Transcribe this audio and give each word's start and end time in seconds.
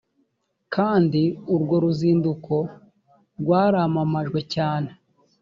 kandi 0.73 1.21
urwo 1.53 1.75
ruzinduko 1.83 2.55
rwaramamajwe 3.39 4.39
cyane 4.53 4.89